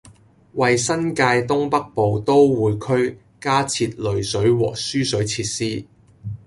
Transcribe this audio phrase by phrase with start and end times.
[0.55, 5.85] 為新界東北部都會區加設濾水和輸水設施